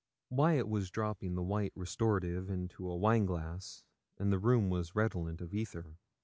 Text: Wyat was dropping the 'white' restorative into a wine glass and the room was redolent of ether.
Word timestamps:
Wyat 0.31 0.67
was 0.67 0.89
dropping 0.89 1.35
the 1.35 1.43
'white' 1.43 1.73
restorative 1.75 2.49
into 2.49 2.89
a 2.89 2.95
wine 2.97 3.27
glass 3.27 3.83
and 4.17 4.33
the 4.33 4.39
room 4.39 4.71
was 4.71 4.95
redolent 4.95 5.41
of 5.41 5.53
ether. 5.53 5.99